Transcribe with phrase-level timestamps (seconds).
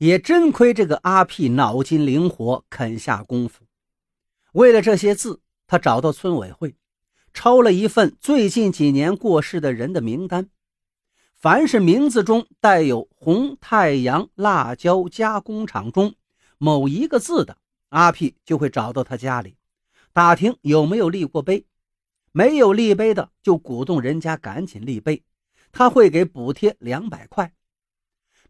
[0.00, 3.66] 也真亏这个阿屁脑筋灵活，肯下功夫。
[4.52, 6.74] 为了这些字，他找到村委会，
[7.34, 10.48] 抄了一份最近几年过世的人的名单。
[11.36, 16.14] 凡是名字中带有“红太阳辣椒加工厂”中
[16.56, 17.58] 某一个字的，
[17.90, 19.58] 阿屁就会找到他家里，
[20.14, 21.66] 打听有没有立过碑。
[22.32, 25.22] 没有立碑的，就鼓动人家赶紧立碑，
[25.70, 27.52] 他会给补贴两百块。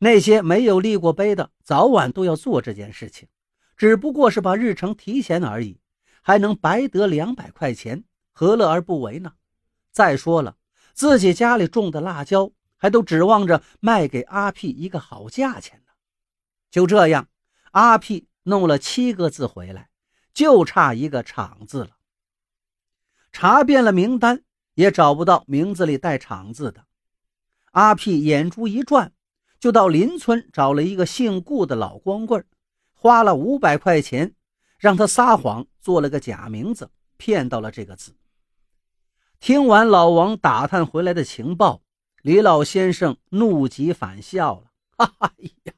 [0.03, 3.29] 那些没有立过碑的，早晚都要做这件事情，
[3.77, 5.79] 只不过是把日程提前而已，
[6.23, 9.35] 还能白得两百块钱，何乐而不为呢？
[9.93, 10.57] 再说了，
[10.95, 15.93] 自己家里种的辣椒，还都指望着卖给阿屁一个好价钱呢。
[16.71, 17.29] 就这样，
[17.73, 19.91] 阿屁弄了七个字回来，
[20.33, 21.91] 就差一个厂字了。
[23.33, 26.87] 查遍了名单，也找不到名字里带厂字的。
[27.73, 29.13] 阿屁眼珠一转。
[29.61, 32.43] 就到邻村找了一个姓顾的老光棍，
[32.93, 34.35] 花了五百块钱，
[34.79, 38.17] 让他撒谎做了个假名字，骗到了这个字。
[39.39, 41.83] 听完老王打探回来的情报，
[42.23, 45.33] 李老先生怒极反笑了：“哈 哈
[45.65, 45.73] 呀，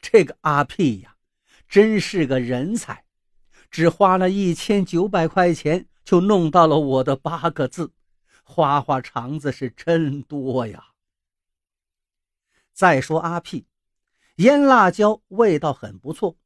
[0.00, 1.16] 这个阿屁呀，
[1.66, 3.04] 真是个人才，
[3.70, 7.92] 只花了一千九百块钱就弄到了我的八个字，
[8.44, 10.88] 花花肠子是真多呀。”
[12.76, 13.66] 再说阿屁，
[14.34, 16.36] 腌辣椒味道很不错，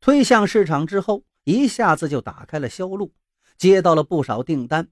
[0.00, 3.14] 推向市场之后，一下子就打开了销路，
[3.56, 4.88] 接到了不少订单。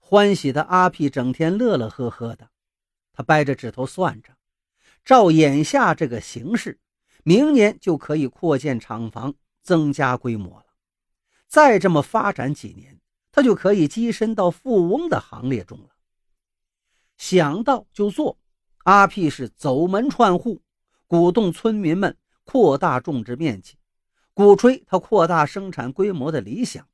[0.00, 2.50] 欢喜的阿屁整天乐乐呵呵的，
[3.12, 4.36] 他掰着指头算着，
[5.04, 6.80] 照眼下这个形势，
[7.22, 10.66] 明年就可以扩建厂房，增加规模了。
[11.46, 15.90] 再这么发展几年，他就可以跻身到富翁的行列中了。
[17.16, 18.36] 想到就做。
[18.88, 20.62] 阿屁是走门串户，
[21.06, 23.76] 鼓动村民们扩大种植面积，
[24.32, 26.88] 鼓吹他扩大生产规模的理想。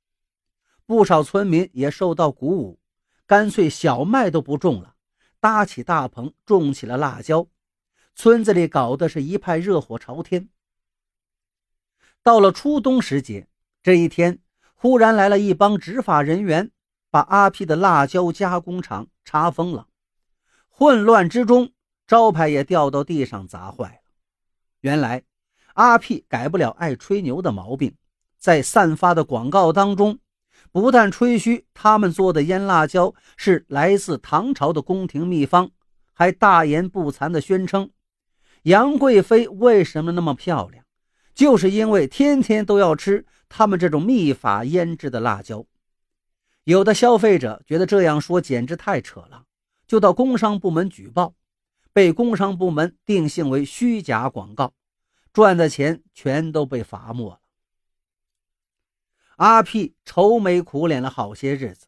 [0.87, 2.81] 不少村民也受到鼓舞，
[3.27, 4.97] 干脆小麦都不种了，
[5.39, 7.47] 搭起大棚种起了辣椒。
[8.17, 10.49] 村子里搞得是一派热火朝天。
[12.25, 13.47] 到了初冬时节，
[13.85, 14.41] 这一天
[14.75, 16.73] 忽然来了一帮执法人员，
[17.09, 19.87] 把阿屁的辣椒加工厂查封了。
[20.69, 21.71] 混乱之中。
[22.07, 24.11] 招牌也掉到地上砸坏了。
[24.81, 25.23] 原来
[25.75, 27.95] 阿屁改不了爱吹牛的毛病，
[28.39, 30.19] 在散发的广告当中，
[30.71, 35.71] 不但吹嘘他们做的腌辣椒是来自唐朝的宫廷秘方，
[36.13, 37.91] 还大言不惭地宣称，
[38.65, 40.85] 杨贵妃为什么那么漂亮，
[41.35, 45.65] 就是因为天天都要吃他们这种秘法腌制的辣椒。
[46.65, 49.45] 有的消费者觉得这样说简直太扯了，
[49.87, 51.35] 就到工商部门举报。
[51.95, 54.75] 被工商部门定性为虚假广告，
[55.33, 57.41] 赚的钱全都被罚没了。
[59.37, 61.87] 阿屁愁眉苦脸了好些日子，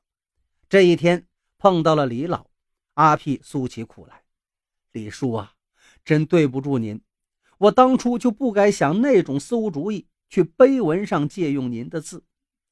[0.68, 1.26] 这一天
[1.58, 2.46] 碰到了李老，
[2.94, 4.22] 阿屁诉起苦来
[4.92, 5.54] ：“李叔啊，
[6.04, 7.02] 真对不住您，
[7.58, 12.24] 我当初就不该想那种馊主意，去碑文上借用您的字，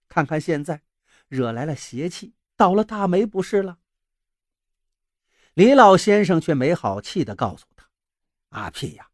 [0.09, 0.83] 看看现在
[1.27, 3.79] 惹来了邪气，倒了大霉，不是了。”
[5.55, 7.87] 李老先生却没好气地告诉他
[8.51, 9.07] ：“阿屁呀，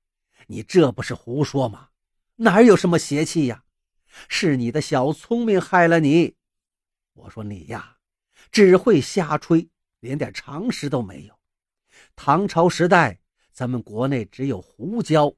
[0.47, 1.91] 你这不是胡说吗？
[2.37, 3.65] 哪有什么邪气呀？
[4.27, 6.37] 是你的小聪明害了你。
[7.13, 7.99] 我说你呀，
[8.51, 9.69] 只会瞎吹，
[10.01, 11.35] 连点常识都没有。
[12.17, 13.21] 唐朝时代，
[13.53, 15.35] 咱们国内只有胡椒，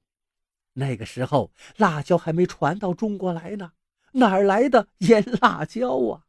[0.74, 3.72] 那个时候辣椒还没传到中国来呢，
[4.12, 6.26] 哪来的腌辣椒啊？”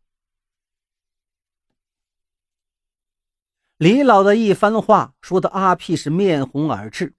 [3.84, 7.16] 李老的一番话说的阿屁是面红耳赤。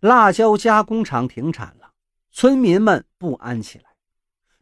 [0.00, 1.92] 辣椒加工厂停产了，
[2.32, 3.84] 村民们不安起来。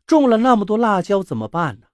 [0.06, 1.86] 种了那么多辣椒怎么办呢？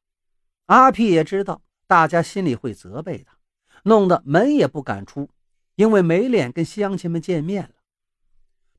[0.66, 3.38] 阿屁也知道大家心里会责备他，
[3.84, 5.30] 弄得门也不敢出，
[5.76, 7.74] 因为没脸跟乡亲们见面了。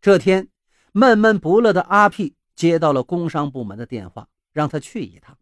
[0.01, 0.49] 这天，
[0.91, 5.37] 闷闷不乐的阿屁接到了工商部门的电话，让他去一趟。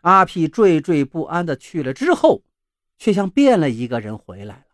[0.00, 2.42] 阿屁惴惴不安的去了之后。
[2.98, 4.66] 却像变了一个人回来了。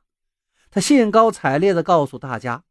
[0.71, 2.65] 他兴高采烈地告诉大家，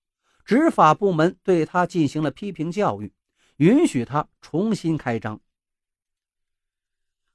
[0.43, 3.13] 执法部门对他进行了批评教育，
[3.57, 5.39] 允许他重新开张。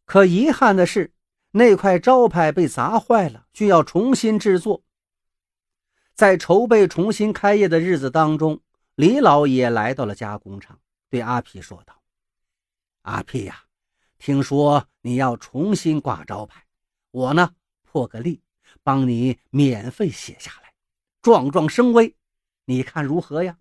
[0.05, 1.13] 可遗憾的是，
[1.53, 4.83] 那块招牌被砸坏了，需要重新制作。
[6.15, 8.61] 在筹备重新开业的日子当中，
[8.95, 10.81] 李老也来到了加工厂，
[11.11, 12.03] 对阿皮说道
[13.03, 13.65] ：“阿皮呀，
[14.19, 16.65] 听说你要重新挂招牌，
[17.11, 17.55] 我呢？”
[17.87, 18.43] 破个例，
[18.83, 20.75] 帮你免费写下来，
[21.23, 22.15] 壮壮声威，
[22.67, 23.59] 你看如何呀？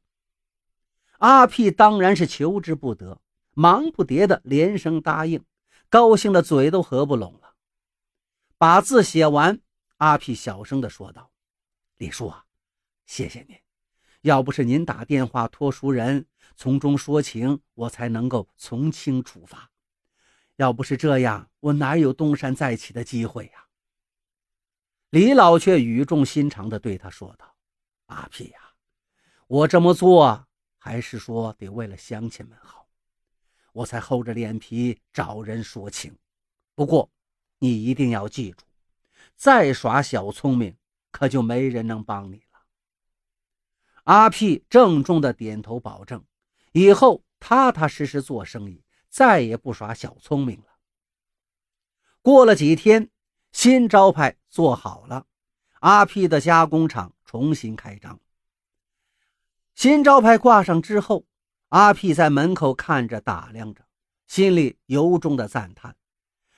[1.19, 3.21] 阿屁当然是求之不得，
[3.53, 5.45] 忙不迭的连声答应，
[5.89, 7.55] 高兴的嘴都合不拢了。
[8.57, 9.61] 把字写完，
[9.97, 11.31] 阿屁小声的说道
[11.97, 12.45] ：“李叔啊，
[13.05, 13.57] 谢谢您，
[14.21, 16.25] 要不是您打电话托熟人
[16.55, 19.71] 从中说情，我才能够从轻处罚。
[20.57, 23.64] 要不是这样，我哪有东山再起的机会呀？”
[25.15, 27.55] 李老却语重心长的对他说道
[28.07, 28.59] ：“阿屁呀，
[29.47, 30.45] 我这么做
[30.77, 32.85] 还是说得为了乡亲们好，
[33.71, 36.13] 我才厚着脸皮找人说情。
[36.73, 37.09] 不过……”
[37.59, 38.65] 你一定要记住，
[39.37, 40.75] 再耍小聪明，
[41.11, 42.59] 可就没人能帮你了。
[44.03, 46.21] 阿屁郑重的点头保证，
[46.73, 50.67] 以后踏踏实实做生意，再也不耍小聪明了。
[52.21, 53.09] 过了几天，
[53.55, 55.25] 新招牌做好了，
[55.79, 58.19] 阿屁的加工厂重新开张。
[59.75, 61.25] 新招牌挂上之后，
[61.69, 63.85] 阿屁在门口看着打量着，
[64.27, 65.95] 心里由衷的赞叹。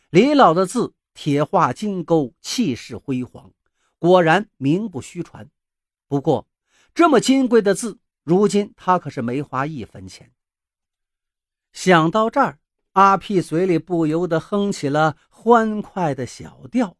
[0.09, 3.51] 李老的字铁画金钩，气势辉煌，
[3.99, 5.47] 果然名不虚传。
[6.07, 6.47] 不过，
[6.95, 10.31] 这么金贵的字，如今他可是没花一分钱。
[11.71, 12.57] 想到这儿，
[12.97, 16.97] 阿屁嘴里不由得哼起了欢快的小调。